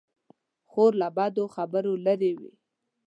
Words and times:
خور 0.71 0.91
له 1.01 1.07
بدو 1.17 1.45
خبرو 1.55 1.93
لیرې 2.05 2.31
وي. 2.39 2.51